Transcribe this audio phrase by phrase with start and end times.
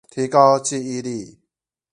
[0.09, 1.37] 提高記憶力